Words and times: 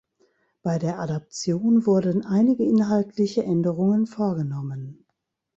Bei 0.63 0.79
der 0.79 0.97
Adaption 0.97 1.85
wurden 1.85 2.25
einige 2.25 2.63
inhaltliche 2.63 3.43
Änderungen 3.43 4.07
vorgenommen. 4.07 5.05